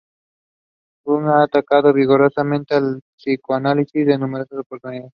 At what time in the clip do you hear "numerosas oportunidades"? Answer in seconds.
4.21-5.09